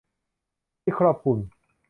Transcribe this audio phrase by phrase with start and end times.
[0.81, 1.37] ที่ครอบคลุม